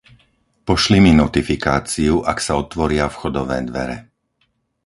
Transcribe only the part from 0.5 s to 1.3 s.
Pošli mi